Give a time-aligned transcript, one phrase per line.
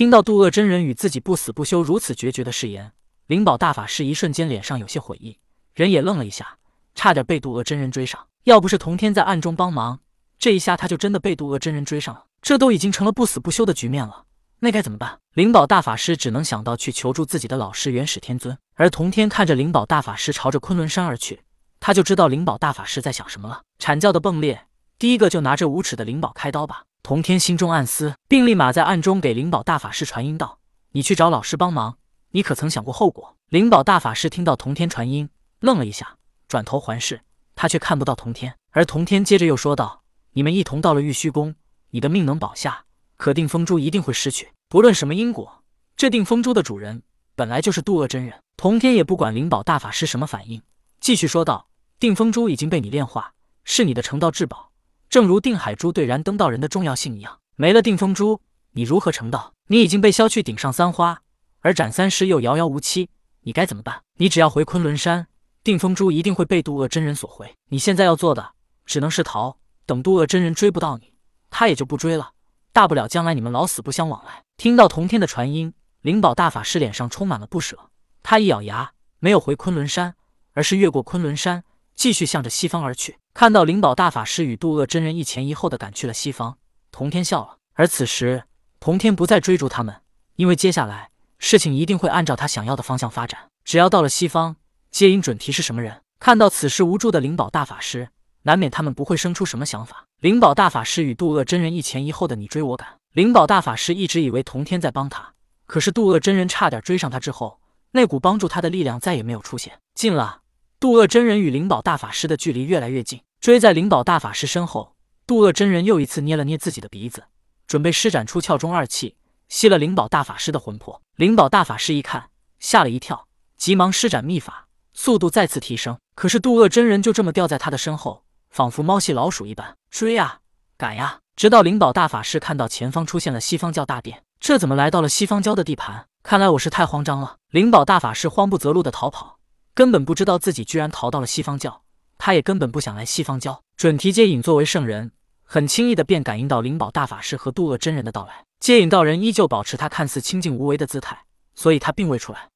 [0.00, 2.92] 听到渡恶真人与自己不死不休如此决绝的誓言，
[3.26, 5.36] 灵宝大法师一瞬间脸上有些悔意，
[5.74, 6.56] 人也愣了一下，
[6.94, 8.26] 差点被渡恶真人追上。
[8.44, 10.00] 要不是童天在暗中帮忙，
[10.38, 12.24] 这一下他就真的被渡恶真人追上了。
[12.40, 14.24] 这都已经成了不死不休的局面了，
[14.60, 15.18] 那该怎么办？
[15.34, 18.56] 灵宝大法师只能想到去求助自己的老师元始天尊。
[18.76, 21.42] 而童天看着灵宝大法师朝着昆仑山而去，
[21.78, 23.60] 他就知道灵宝大法师在想什么了。
[23.78, 24.64] 阐教的崩裂，
[24.98, 26.84] 第一个就拿这无耻的灵宝开刀吧。
[27.02, 30.58] 童天心中暗思，并立马在暗中给灵宝大法师传音道
[30.92, 31.96] ：“你去找老师帮忙，
[32.30, 35.28] 你可曾想过后果？”灵宝大法师听到童天传音，
[35.60, 37.22] 愣了一下，转头环视，
[37.56, 38.54] 他却看不到童天。
[38.70, 40.02] 而童天接着又说道
[40.34, 41.54] ：“你们一同到了玉虚宫，
[41.90, 42.84] 你的命能保下，
[43.16, 44.52] 可定风珠一定会失去。
[44.68, 45.64] 不论什么因果，
[45.96, 47.02] 这定风珠的主人
[47.34, 50.62] 本来就是渡恶真人。”童天也不管灵宝大法师什么反应，
[51.00, 53.32] 继续说道：“定风珠已经被你炼化，
[53.64, 54.69] 是你的成道至宝。”
[55.10, 59.54] 正如定海珠对燃灯道人的重要性一样，没了定风珠，你如何成道？
[59.66, 61.20] 你已经被削去顶上三花，
[61.62, 63.10] 而斩三尸又遥遥无期，
[63.40, 64.02] 你该怎么办？
[64.18, 65.26] 你只要回昆仑山，
[65.64, 67.52] 定风珠一定会被渡恶真人所回。
[67.70, 68.52] 你现在要做的
[68.86, 71.12] 只能是逃，等渡恶真人追不到你，
[71.50, 72.30] 他也就不追了。
[72.72, 74.44] 大不了将来你们老死不相往来。
[74.56, 77.76] 听到童天的传音，灵宝大法师脸上充满了不舍，
[78.22, 80.14] 他一咬牙，没有回昆仑山，
[80.52, 81.64] 而是越过昆仑山。
[81.94, 86.56] 继续向着西方而去，看到灵宝大法师与渡恶真人一前一后的赶去了西方，
[86.90, 87.56] 童天笑了。
[87.74, 88.44] 而此时，
[88.78, 90.02] 童天不再追逐他们，
[90.36, 93.48] 因为接下来事情一定会按照他想要的方向发展。
[93.64, 94.56] 只要到了西方，
[94.90, 96.00] 接引准提是什么人？
[96.18, 98.08] 看到此时无助的灵宝大法师，
[98.42, 100.04] 难免他们不会生出什么想法。
[100.20, 105.32] 灵宝大法师与渡恶真人一前一后的你追我赶，灵宝大法师一直以为童天在帮他，
[105.66, 107.60] 可是渡恶真人差点追上他之后，
[107.92, 109.78] 那股帮助他的力量再也没有出现。
[109.94, 110.40] 近了。
[110.80, 114.96] 渡恶真人与灵宝大法师的距离越来越近，追在灵宝大法师身后。
[115.26, 117.24] 渡恶真人又一次捏了捏自己的鼻子，
[117.66, 119.14] 准备施展出窍中二气，
[119.50, 121.02] 吸了灵宝大法师的魂魄。
[121.16, 123.26] 灵宝大法师一看，吓了一跳，
[123.58, 125.98] 急忙施展秘法，速度再次提升。
[126.14, 130.40] 可是渡恶真人就这么掉在他的身后，仿佛猫戏老鼠一般，追呀，
[130.78, 136.06] 赶呀，直到灵宝大法师看到前方出现了西方教大殿，这怎么来到了西方教的地盘？
[136.22, 137.36] 看来我是太慌张了。
[137.50, 139.39] 灵宝大法师慌不择路的逃跑。
[139.74, 141.82] 根本不知道自己居然逃到了西方教，
[142.18, 143.62] 他也根本不想来西方教。
[143.76, 148.44] 准提接引作为圣人，很轻易的便感应到灵宝大法师和渡厄真人的到来。
[148.58, 152.48] 接引道人依旧保持他看似清静无为的姿态，所以他并未出来。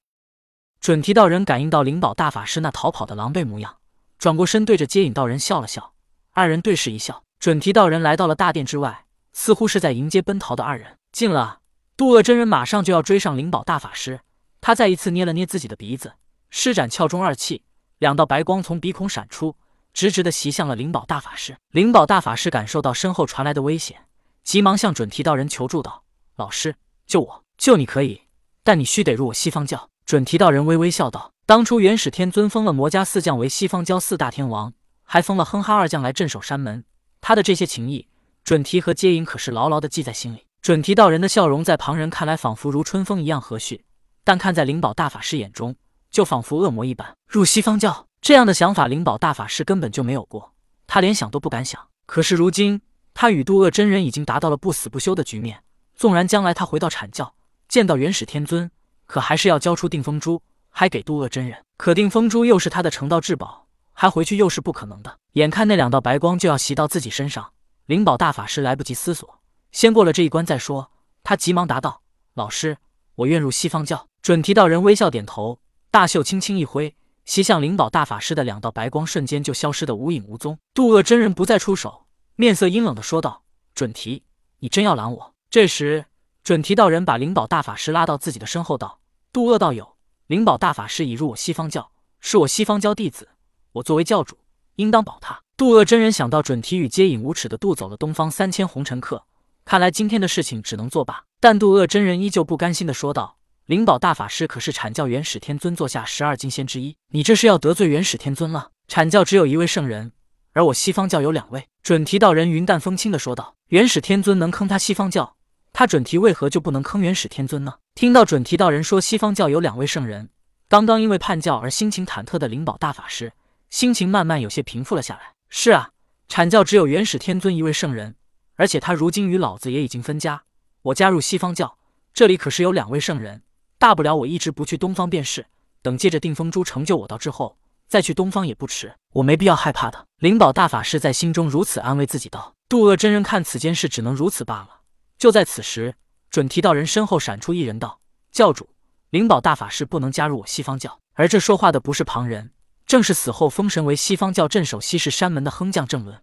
[0.80, 3.76] 准提道人感应到灵宝大法师那逃跑的狼狈模样，
[4.18, 5.94] 转过身对着接引道人笑了笑，
[6.32, 7.22] 二人对视一笑。
[7.38, 10.98] 准提道人来到了大殿之外，似乎是在迎接奔逃的二人。
[11.10, 11.60] 近了，
[11.96, 14.20] 渡厄真人马上就要追上灵宝大法师，
[14.60, 16.12] 他再一次捏了捏自己的鼻子。
[16.56, 17.64] 施展窍中二气，
[17.98, 19.56] 两道白光从鼻孔闪出，
[19.92, 21.56] 直直的袭向了灵宝大法师。
[21.72, 24.06] 灵宝大法师感受到身后传来的危险，
[24.44, 26.04] 急忙向准提道人求助道
[26.38, 26.76] ：“老师，
[27.08, 27.42] 救我！
[27.58, 28.22] 救你可以，
[28.62, 34.72] 但你须得入我西方教。”准提道人微微笑道：“当初元始天尊封了魔家四将为西方教四大天王，
[35.02, 36.84] 还封了哼哈二将来镇守山门，
[37.20, 38.06] 他的这些情谊，
[38.44, 43.80] 准提和接引可是牢牢的记在心里。”准提道人的笑容在旁人看来仿佛如春风一样和煦，
[44.22, 45.74] 但看在灵宝大法师眼中，
[46.14, 50.54] 就仿佛恶魔一般，入西方教这样的想法，灵宝大法师根本就没有过，
[50.86, 51.88] 他连想都不敢想。
[52.06, 52.80] 可是如今，
[53.14, 55.64] 他与渡恶真人已经达到了不死不休的局面，
[55.96, 57.34] 纵然将来他回到阐教，
[57.68, 58.70] 见到元始天尊，
[59.06, 61.60] 可还是要交出定风珠，还给渡恶真人。
[61.76, 65.18] 可定风珠又是他的成道至宝，还回去又是不可能的。
[65.32, 67.50] 眼看那两道白光就要袭到自己身上，
[67.86, 69.40] 灵宝大法师来不及思索，
[69.72, 70.92] 先过了这一关再说。
[71.24, 72.02] 他急忙答道
[72.34, 72.76] ：“老师，
[73.16, 75.58] 我愿入西方教。”准提道人微笑点头。
[75.94, 80.58] 大袖轻轻一挥，袭向灵宝大法师的两道白光瞬间就消失的无影无踪。
[80.74, 83.44] 渡恶真人不再出手，面色阴冷的说道
[83.76, 84.24] ：“准提，
[84.58, 86.06] 你真要拦我？”这时，
[86.42, 88.98] 准提道人把灵宝大法师拉到自己的身后，道
[89.32, 89.94] ：“渡恶道友，
[90.26, 93.28] 灵宝大法师已入我西方教，是我西方教弟子，
[93.74, 94.36] 我作为教主，
[94.74, 99.22] 应当保他。”渡恶真人想到准提与接引无耻的渡走了东方三千红尘客，
[99.64, 101.22] 看来今天的事情只能作罢。
[101.38, 103.36] 但渡恶真人依旧不甘心的说道。
[103.66, 108.68] 灵宝大法师可是阐教元始天尊座下十二金仙之一，你这是要得罪元始天尊了。
[108.88, 110.12] 阐教只有一位圣人，
[110.52, 111.66] 而我西方教有两位。
[111.82, 115.36] 准提道人云淡风轻的说道：“元始天尊能坑他西方教，
[115.72, 120.28] 他准提为何就不能坑元始天尊呢？”听到准提道人说西方教有两位圣人，
[120.68, 123.32] 刚刚因为叛教而心情忐忑的灵宝大法师，
[123.70, 125.32] 心情慢慢有些平复了下来。
[125.48, 125.88] 是啊，
[126.28, 128.14] 阐教只有元始天尊一位圣人，
[128.56, 130.42] 而且他如今与老子也已经分家。
[130.82, 131.78] 我加入西方教，
[132.12, 133.40] 这里可是有两位圣人。
[133.84, 135.44] 大不了我一直不去东方便是，
[135.82, 138.94] 等借着定风珠成就我道之后，再去东方也不迟。
[139.12, 140.06] 我没必要害怕的。
[140.20, 142.54] 灵宝大法师在心中如此安慰自己道。
[142.66, 144.80] 渡恶真人看此间事只能如此罢了。
[145.18, 145.96] 就在此时，
[146.30, 148.00] 准提道人身后闪出一人道
[148.32, 148.70] ：“教主，
[149.10, 152.52] 灵宝大法师不能加入我西方教。”而这说话的不是旁人，
[152.86, 156.18] 正是死后封神为西方教镇守西式山门的哼将郑伦。